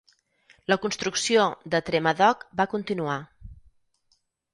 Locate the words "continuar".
2.73-3.19